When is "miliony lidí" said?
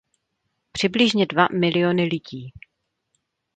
1.53-2.53